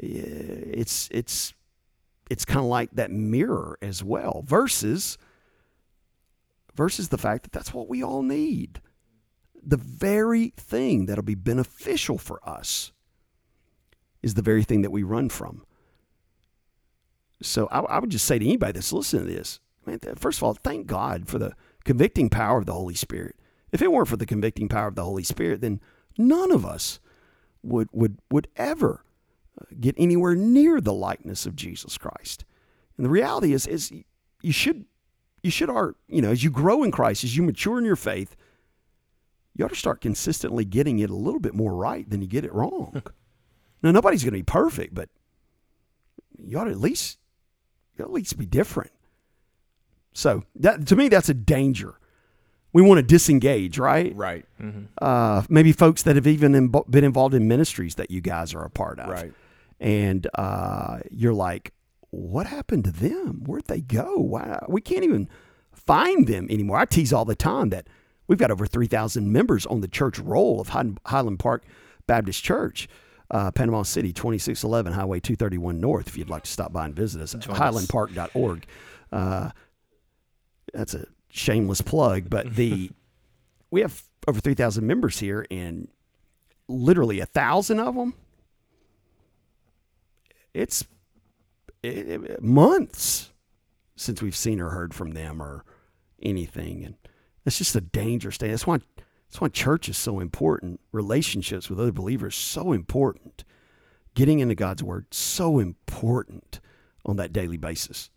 [0.00, 1.52] eh, it's, it's,
[2.30, 5.18] it's kind of like that mirror as well versus
[6.74, 8.80] versus the fact that that's what we all need.
[9.62, 12.92] The very thing that'll be beneficial for us
[14.22, 15.64] is the very thing that we run from.
[17.42, 20.44] So I, I would just say to anybody that's listening to this man, first of
[20.44, 23.36] all thank god for the convicting power of the holy spirit.
[23.72, 25.80] If it weren't for the convicting power of the holy spirit then
[26.16, 27.00] none of us
[27.62, 29.04] would would would ever
[29.78, 32.44] get anywhere near the likeness of Jesus Christ.
[32.96, 33.92] And the reality is, is
[34.42, 34.84] you should,
[35.42, 37.96] you should are, you know, as you grow in Christ, as you mature in your
[37.96, 38.36] faith,
[39.54, 42.44] you ought to start consistently getting it a little bit more right than you get
[42.44, 43.02] it wrong.
[43.82, 45.08] now, nobody's going to be perfect, but
[46.38, 47.18] you ought to at least,
[47.96, 48.92] you ought at least be different.
[50.12, 51.94] So that to me, that's a danger.
[52.72, 54.14] We want to disengage, right?
[54.14, 54.44] Right.
[54.60, 54.84] Mm-hmm.
[55.00, 58.70] Uh, maybe folks that have even been involved in ministries that you guys are a
[58.70, 59.08] part of.
[59.08, 59.32] Right
[59.80, 61.72] and uh, you're like,
[62.10, 63.42] what happened to them?
[63.46, 64.16] Where'd they go?
[64.16, 64.62] Why?
[64.68, 65.28] We can't even
[65.72, 66.76] find them anymore.
[66.78, 67.86] I tease all the time that
[68.26, 71.64] we've got over 3,000 members on the church roll of Highland Park
[72.06, 72.88] Baptist Church.
[73.30, 77.22] Uh, Panama City, 2611 Highway 231 North, if you'd like to stop by and visit
[77.22, 78.66] us at highlandpark.org.
[79.12, 79.50] Uh,
[80.74, 82.90] that's a shameless plug, but the
[83.70, 85.86] we have over 3,000 members here, and
[86.66, 88.14] literally a thousand of them
[90.54, 90.84] it's
[91.82, 93.30] it, it, months
[93.96, 95.64] since we've seen or heard from them or
[96.22, 96.94] anything, and
[97.44, 98.50] it's just a dangerous thing.
[98.50, 98.78] That's why
[99.30, 100.80] that's why church is so important.
[100.92, 103.44] Relationships with other believers so important.
[104.14, 106.60] Getting into God's word so important
[107.06, 108.10] on that daily basis.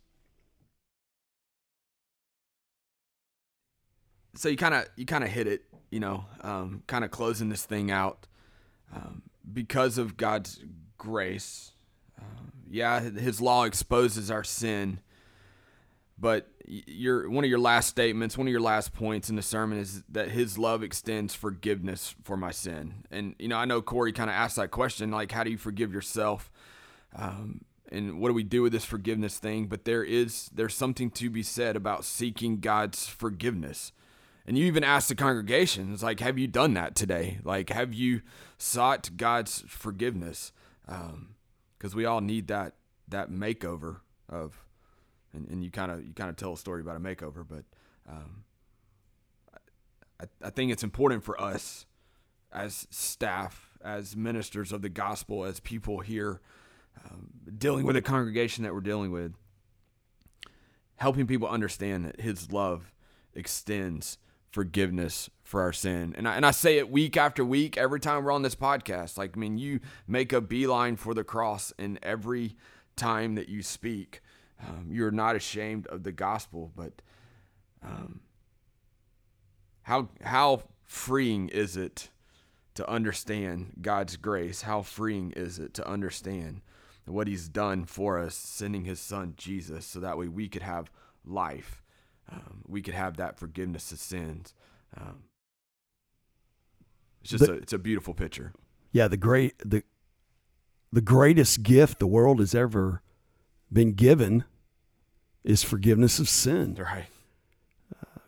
[4.36, 7.50] So you kind of you kind of hit it, you know, um, kind of closing
[7.50, 8.26] this thing out
[8.94, 10.60] um, because of God's
[10.98, 11.73] grace
[12.74, 15.00] yeah, his law exposes our sin.
[16.18, 19.78] But your one of your last statements, one of your last points in the sermon
[19.78, 23.06] is that his love extends forgiveness for my sin.
[23.12, 25.58] And you know, I know Corey kind of asked that question, like, how do you
[25.58, 26.52] forgive yourself?
[27.16, 29.68] Um, and what do we do with this forgiveness thing?
[29.68, 33.92] But there is there's something to be said about seeking God's forgiveness.
[34.48, 37.40] And you even asked the congregation, it's like, have you done that today?
[37.44, 38.24] Like, have you
[38.58, 40.52] sought God's forgiveness?
[40.88, 41.36] Um,
[41.84, 42.76] because we all need that
[43.10, 43.98] that makeover
[44.30, 44.58] of,
[45.34, 47.66] and, and you kind of you kind of tell a story about a makeover, but
[48.10, 48.46] um,
[50.22, 51.86] I, I think it's important for us
[52.54, 56.40] as staff, as ministers of the gospel, as people here
[57.04, 59.34] um, dealing with a congregation that we're dealing with,
[60.96, 62.94] helping people understand that His love
[63.34, 64.18] extends
[64.54, 66.14] forgiveness for our sin.
[66.16, 69.18] And I, and I say it week after week, every time we're on this podcast.
[69.18, 72.56] Like, I mean, you make a beeline for the cross in every
[72.96, 74.22] time that you speak.
[74.62, 77.02] Um, you're not ashamed of the gospel, but
[77.84, 78.22] um,
[79.82, 82.10] how how freeing is it
[82.76, 84.62] to understand God's grace?
[84.62, 86.62] How freeing is it to understand
[87.06, 90.92] what He's done for us, sending His Son Jesus, so that way we could have
[91.26, 91.83] life
[92.32, 94.54] um, we could have that forgiveness of sins.
[94.96, 95.24] Um,
[97.22, 98.54] it's just The- a, it's a beautiful picture.
[98.92, 99.84] Yeah, the great the
[100.92, 103.02] the greatest gift the world has ever
[103.72, 104.44] been given
[105.44, 106.76] is forgiveness of sin.
[106.80, 107.08] Right.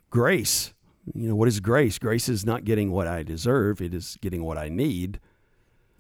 [0.10, 0.74] Grace.
[1.14, 2.00] You know, what is grace?
[2.00, 5.20] Grace is not getting what I deserve, it is getting what I need.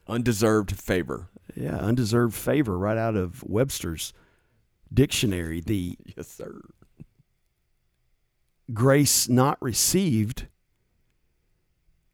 [0.07, 1.29] Undeserved favor.
[1.55, 4.13] Yeah, undeserved favor right out of Webster's
[4.91, 5.61] dictionary.
[5.61, 6.59] The Yes, sir.
[8.73, 10.47] Grace not received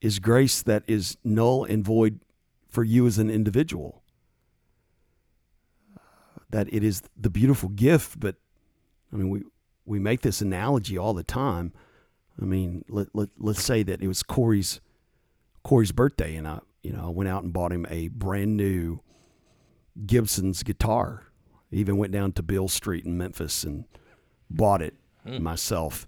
[0.02, 2.20] is grace that is null and void
[2.68, 4.02] for you as an individual.
[6.50, 8.36] That it is the beautiful gift, but
[9.14, 9.44] I mean, we,
[9.86, 11.72] we make this analogy all the time.
[12.42, 14.82] I mean, let, let, let's say that it was Corey's
[15.64, 19.02] Corey's birthday, and I, you know, I went out and bought him a brand new
[20.06, 21.28] Gibson's guitar.
[21.72, 23.86] Even went down to Beale Street in Memphis and
[24.50, 25.42] bought it hmm.
[25.42, 26.08] myself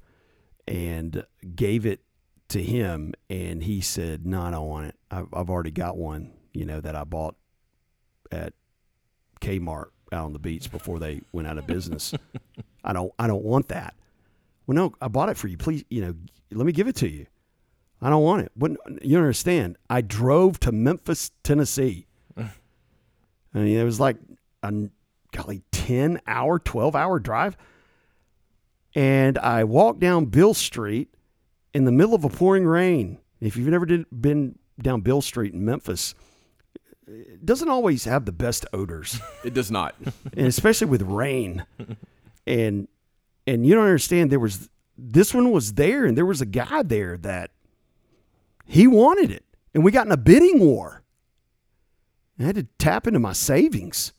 [0.67, 2.01] and gave it
[2.49, 4.95] to him and he said no i don't want it.
[5.09, 7.35] I've, I've already got one you know that i bought
[8.31, 8.53] at
[9.41, 12.13] kmart out on the beach before they went out of business.
[12.83, 13.95] I don't i don't want that.
[14.67, 15.57] Well no i bought it for you.
[15.57, 16.13] Please you know
[16.51, 17.25] let me give it to you.
[18.01, 18.51] I don't want it.
[18.55, 18.71] But
[19.01, 19.77] you understand.
[19.89, 22.07] I drove to memphis tennessee.
[22.37, 22.49] I
[23.53, 24.17] mean it was like
[24.61, 24.71] a
[25.31, 27.57] golly 10 hour 12 hour drive
[28.95, 31.13] and I walked down Beale Street
[31.73, 33.19] in the middle of a pouring rain.
[33.39, 36.15] If you've never did, been down Beale Street in Memphis,
[37.07, 39.95] it doesn't always have the best odors, It does not.
[40.37, 41.65] and especially with rain.
[42.47, 42.87] And
[43.45, 44.31] and you don't understand.
[44.31, 47.51] There was this one was there, and there was a guy there that
[48.65, 51.03] he wanted it, and we got in a bidding war.
[52.39, 54.13] I had to tap into my savings,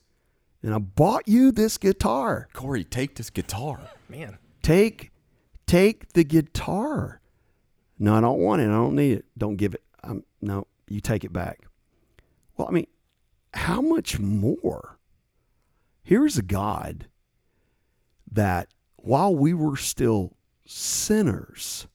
[0.63, 3.81] and I bought you this guitar Corey, take this guitar.
[4.09, 5.13] Man, take
[5.67, 7.21] take the guitar.
[7.99, 8.67] No i don't want it.
[8.67, 9.25] I don't need it.
[9.39, 9.83] Don't give it.
[10.03, 11.61] Um, no you take it back.
[12.57, 12.87] Well i mean
[13.53, 14.99] how much more?
[16.03, 17.07] Here's a god
[18.31, 21.87] that while we were still sinners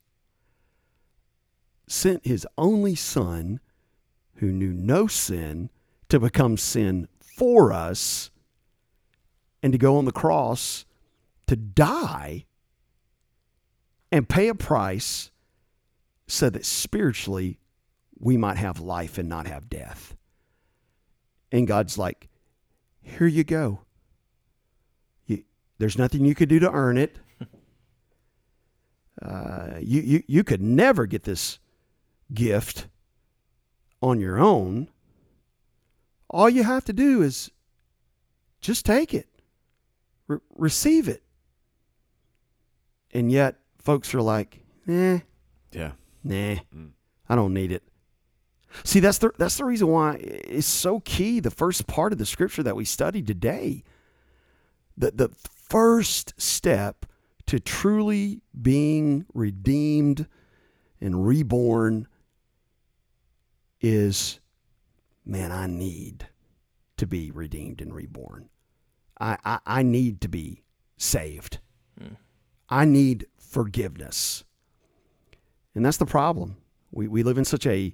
[1.87, 3.59] sent his only son
[4.35, 5.69] who knew no sin
[6.07, 8.29] to become sin for us
[9.61, 10.85] and to go on the cross
[11.47, 12.45] to die
[14.11, 15.31] and pay a price
[16.27, 17.59] so that spiritually
[18.19, 20.15] we might have life and not have death.
[21.51, 22.29] And God's like,
[23.01, 23.79] here you go.
[25.25, 25.43] You,
[25.77, 27.17] there's nothing you could do to earn it.
[29.21, 31.59] Uh, you, you, you could never get this
[32.33, 32.87] gift
[34.01, 34.87] on your own.
[36.29, 37.51] All you have to do is
[38.61, 39.27] just take it,
[40.27, 41.23] Re- receive it.
[43.11, 45.19] And yet, folks are like, eh,
[45.71, 45.91] Yeah.
[46.23, 46.55] nah,
[47.27, 47.83] I don't need it.
[48.83, 51.39] See, that's the that's the reason why it's so key.
[51.39, 53.83] The first part of the scripture that we studied today,
[54.95, 57.05] the the first step
[57.47, 60.27] to truly being redeemed
[61.01, 62.07] and reborn
[63.81, 64.39] is,
[65.25, 66.27] man, I need
[66.97, 68.49] to be redeemed and reborn.
[69.19, 70.63] I I, I need to be
[70.97, 71.59] saved.
[72.71, 74.43] I need forgiveness.
[75.75, 76.57] And that's the problem.
[76.91, 77.93] We, we live in such a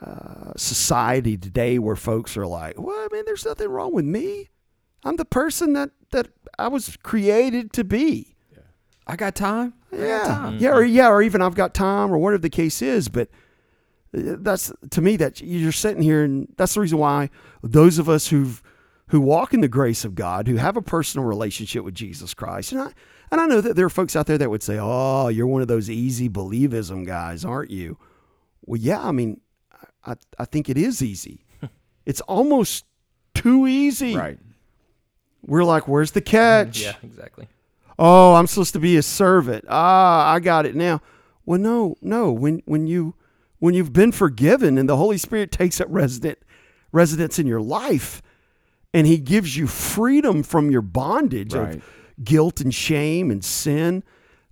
[0.00, 4.50] uh, society today where folks are like, well, I mean, there's nothing wrong with me.
[5.04, 6.28] I'm the person that, that
[6.58, 8.34] I was created to be.
[9.06, 9.74] I got time.
[9.92, 10.22] I got Yeah.
[10.24, 10.58] time.
[10.58, 10.70] Yeah.
[10.70, 11.08] Or, yeah.
[11.08, 13.08] Or even I've got time or whatever the case is.
[13.08, 13.28] But
[14.16, 17.30] uh, that's to me that you're sitting here and that's the reason why
[17.62, 18.62] those of us who've
[19.10, 22.72] who walk in the grace of God, who have a personal relationship with Jesus Christ,
[22.72, 22.92] and I
[23.36, 25.62] and I know that there are folks out there that would say, "Oh, you're one
[25.62, 27.98] of those easy believism guys, aren't you?"
[28.64, 29.40] Well, yeah, I mean,
[30.04, 31.44] I I think it is easy.
[32.06, 32.84] it's almost
[33.34, 34.16] too easy.
[34.16, 34.38] Right.
[35.44, 37.48] We're like, "Where's the catch?" yeah, exactly.
[37.98, 39.64] Oh, I'm supposed to be a servant.
[39.68, 41.00] Ah, I got it now.
[41.44, 42.32] Well, no, no.
[42.32, 43.14] When when you
[43.58, 46.38] when you've been forgiven and the Holy Spirit takes up resident
[46.92, 48.20] residence in your life,
[48.92, 51.76] and He gives you freedom from your bondage Right.
[51.76, 51.82] of
[52.22, 54.02] guilt and shame and sin,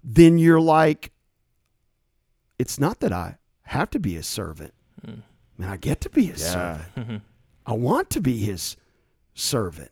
[0.02, 1.12] then you're like,
[2.58, 4.74] it's not that I have to be a servant.
[5.04, 5.20] Hmm.
[5.58, 6.36] Man, I get to be a Yeah.
[6.36, 6.88] servant.
[6.96, 7.16] Mm-hmm.
[7.66, 8.76] I want to be his
[9.34, 9.90] servant.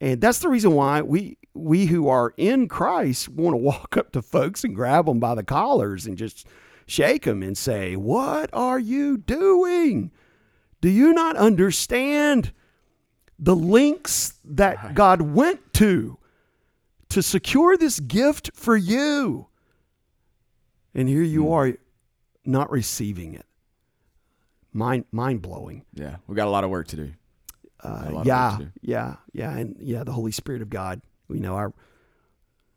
[0.00, 4.10] And that's the reason why we we who are in Christ want to walk up
[4.12, 6.46] to folks and grab them by the collars and just
[6.86, 10.10] shake them and say, "What are you doing?
[10.80, 12.52] Do you not understand
[13.38, 16.18] the links that God went to
[17.14, 19.48] to secure this gift for you?"
[20.94, 21.74] And here you are
[22.44, 23.46] not receiving it.
[24.72, 25.84] Mind mind blowing.
[25.94, 27.12] Yeah, we got a lot of work to do.
[27.82, 28.70] Uh, yeah, to do.
[28.80, 31.00] yeah, yeah, and yeah, the Holy Spirit of God.
[31.28, 31.72] We know our.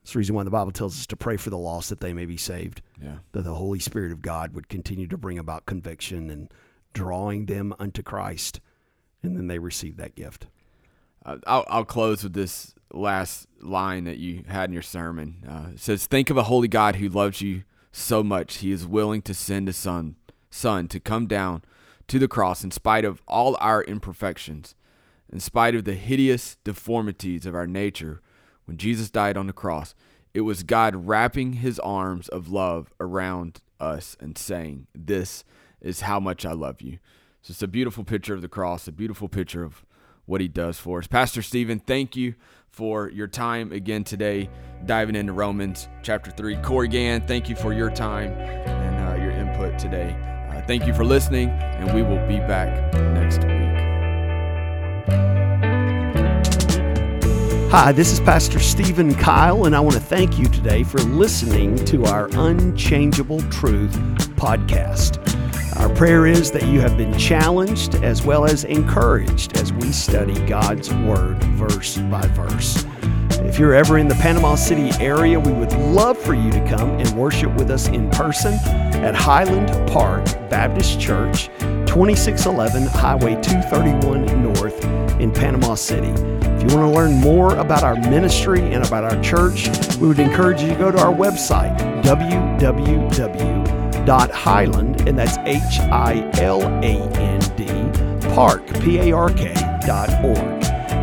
[0.02, 2.14] That's the reason why the Bible tells us to pray for the lost that they
[2.14, 2.82] may be saved.
[3.02, 3.18] Yeah.
[3.34, 6.50] That the Holy Spirit of God would continue to bring about conviction and
[6.94, 8.62] drawing them unto Christ,
[9.22, 10.48] and then they receive that gift.
[11.26, 15.44] Uh, I'll, I'll close with this last line that you had in your sermon.
[15.48, 19.22] Uh, says, "Think of a holy God who loves you so much, He is willing
[19.24, 20.16] to send a son,
[20.50, 21.64] son to come down
[22.08, 24.76] to the cross in spite of all our imperfections,
[25.32, 28.22] in spite of the hideous deformities of our nature.
[28.66, 29.96] When Jesus died on the cross,
[30.34, 35.44] it was God wrapping His arms of love around us and saying, "This
[35.82, 37.00] is how much I love you."
[37.42, 39.86] So it's a beautiful picture of the cross, a beautiful picture of
[40.26, 41.08] what he does for us.
[41.08, 42.36] Pastor Stephen, thank you
[42.78, 44.48] for your time again today,
[44.86, 46.58] diving into Romans chapter 3.
[46.58, 50.16] Corey Gann, thank you for your time and uh, your input today.
[50.52, 53.58] Uh, thank you for listening, and we will be back next week.
[57.72, 61.84] Hi, this is Pastor Stephen Kyle, and I want to thank you today for listening
[61.86, 63.98] to our Unchangeable Truth
[64.36, 65.18] podcast.
[65.78, 70.34] Our prayer is that you have been challenged as well as encouraged as we study
[70.48, 72.84] God's Word verse by verse.
[73.42, 76.90] If you're ever in the Panama City area, we would love for you to come
[77.00, 81.46] and worship with us in person at Hiland Park Baptist Church,
[81.86, 84.84] 2611 Highway 231 North
[85.22, 86.10] in Panama City.
[86.10, 90.20] If you want to learn more about our ministry and about our church, we would
[90.20, 91.78] encourage you to go to our website,
[94.08, 97.66] www.hiland, and that's H I L A N D,
[98.34, 99.54] park, P A R K,
[99.86, 100.38] dot org.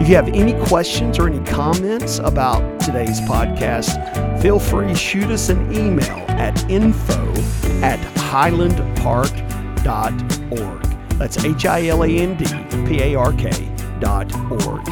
[0.01, 5.31] If you have any questions or any comments about today's podcast, feel free to shoot
[5.31, 7.31] us an email at info
[7.83, 10.83] at hilandpark.org.
[11.19, 12.47] That's H I L A N D
[12.89, 13.51] P A R K
[14.01, 14.89] dot org.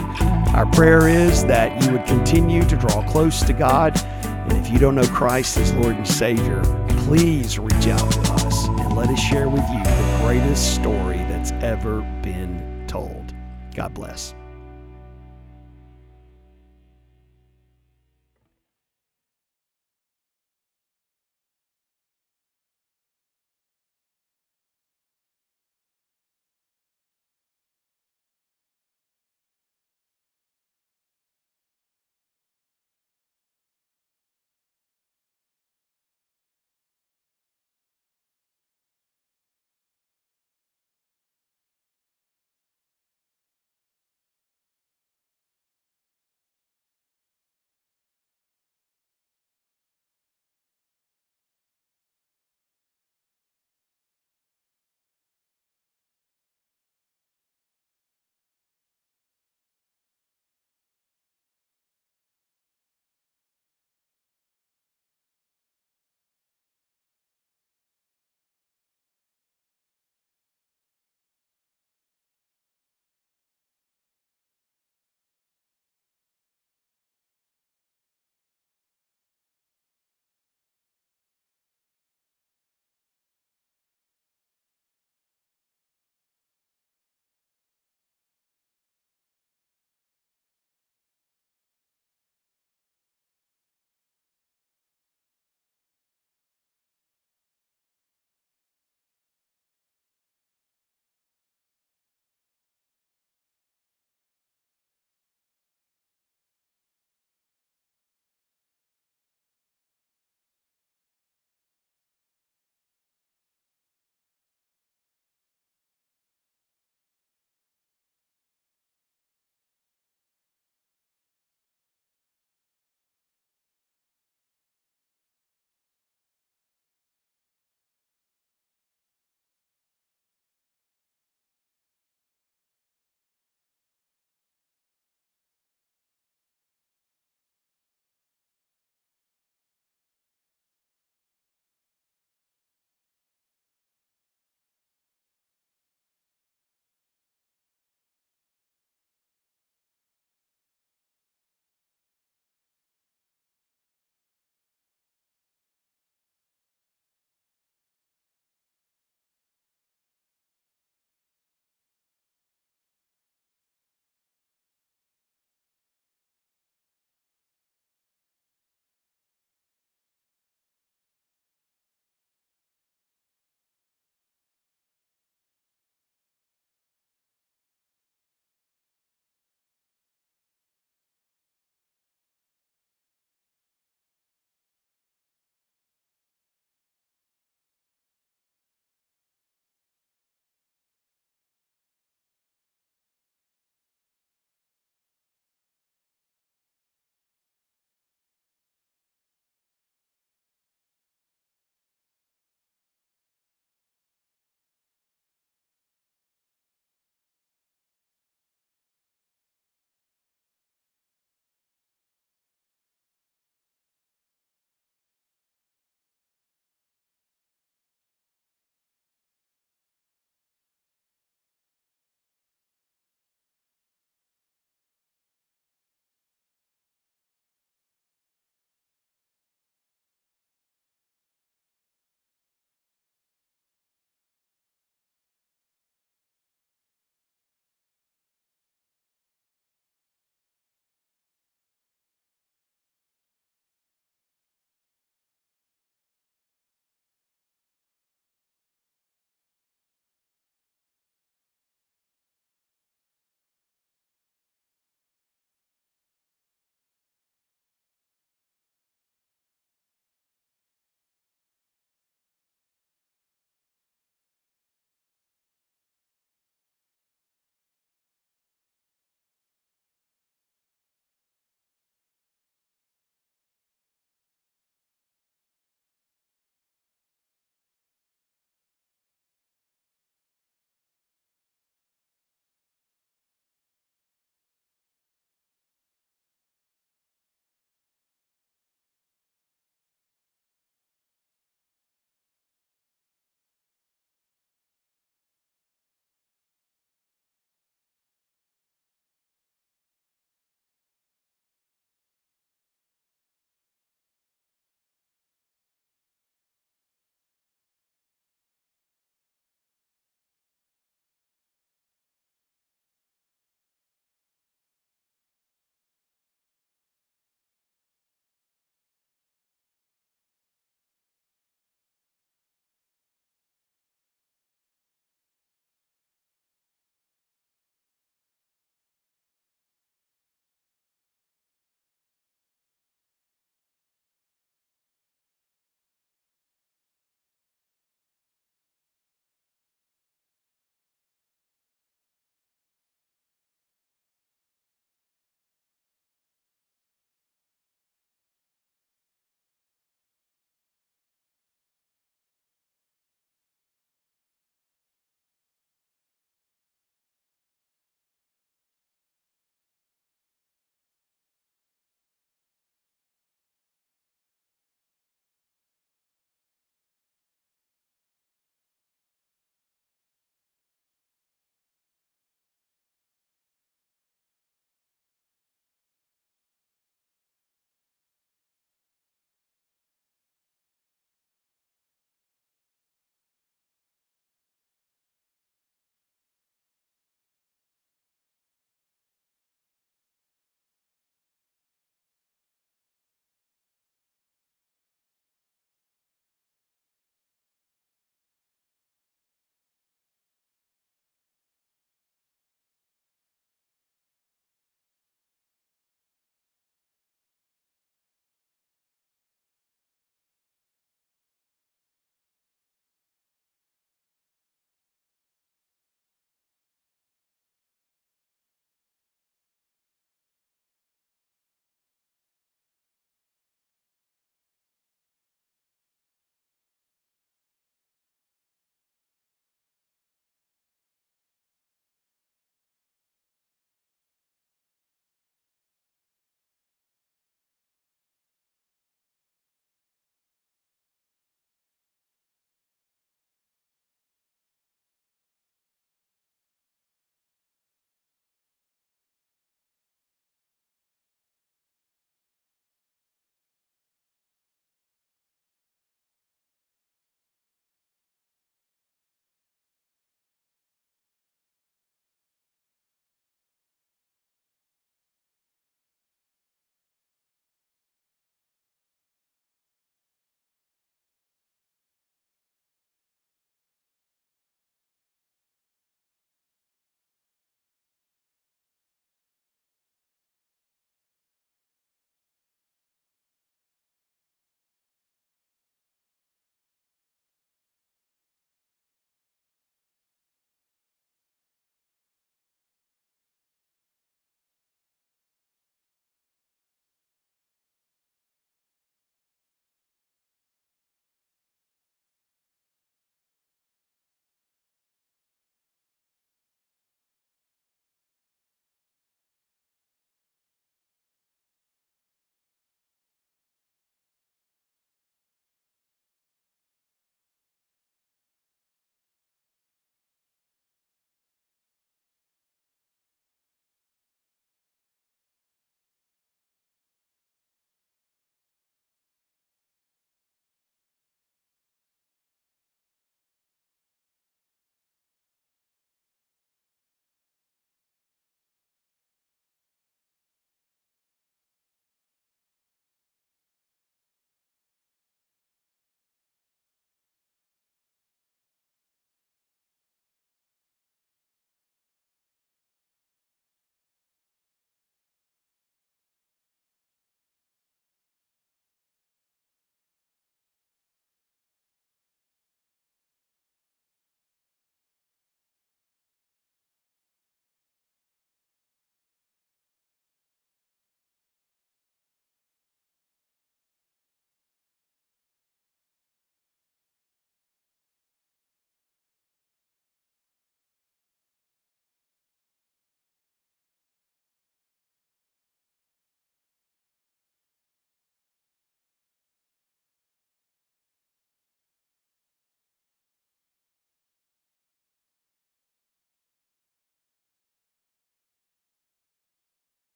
[0.55, 3.99] Our prayer is that you would continue to draw close to God.
[4.05, 6.63] And if you don't know Christ as Lord and Savior,
[7.07, 11.53] please reach out to us and let us share with you the greatest story that's
[11.63, 13.35] ever been told.
[13.75, 14.35] God bless.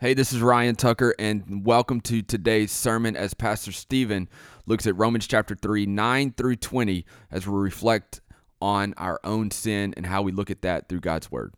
[0.00, 4.28] Hey, this is Ryan Tucker, and welcome to today's sermon as Pastor Stephen
[4.66, 8.20] looks at Romans chapter 3, 9 through 20, as we reflect
[8.60, 11.54] on our own sin and how we look at that through God's Word.